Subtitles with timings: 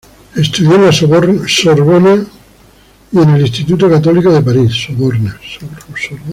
[0.35, 1.47] Estudió en la Soborna
[3.11, 4.87] y en Instituto Católico de París.